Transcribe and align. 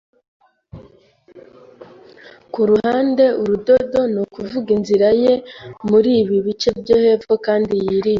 kuruhande, 2.53 3.25
urudodo, 3.41 3.99
nukuvuga, 4.13 4.69
inzira 4.77 5.09
ye 5.21 5.33
muri 5.89 6.09
ibi 6.21 6.37
bice 6.45 6.69
byo 6.81 6.95
hepfo 7.03 7.33
kandi 7.47 7.73
yirinze 7.85 8.09